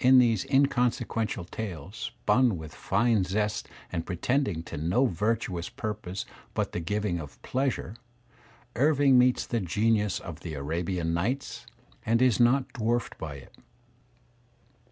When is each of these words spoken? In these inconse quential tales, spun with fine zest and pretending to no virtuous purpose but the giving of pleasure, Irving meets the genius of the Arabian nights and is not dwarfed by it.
In 0.00 0.18
these 0.18 0.44
inconse 0.46 1.06
quential 1.06 1.48
tales, 1.48 1.94
spun 2.16 2.58
with 2.58 2.74
fine 2.74 3.22
zest 3.22 3.68
and 3.92 4.04
pretending 4.04 4.64
to 4.64 4.76
no 4.76 5.06
virtuous 5.06 5.68
purpose 5.68 6.26
but 6.54 6.72
the 6.72 6.80
giving 6.80 7.20
of 7.20 7.40
pleasure, 7.42 7.94
Irving 8.74 9.16
meets 9.16 9.46
the 9.46 9.60
genius 9.60 10.18
of 10.18 10.40
the 10.40 10.54
Arabian 10.54 11.14
nights 11.14 11.66
and 12.04 12.20
is 12.20 12.40
not 12.40 12.72
dwarfed 12.72 13.16
by 13.16 13.36
it. 13.36 13.54